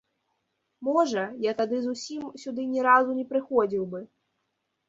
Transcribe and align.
Можа, 0.87 1.25
я 1.49 1.53
тады 1.59 1.75
зусім 1.85 2.23
сюды 2.45 2.65
ні 2.73 2.87
разу 2.89 3.11
не 3.19 3.27
прыходзіў 3.35 3.83
бы. 3.93 3.99